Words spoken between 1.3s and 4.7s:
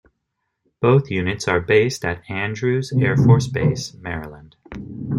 are based at Andrews Air Force Base, Maryland.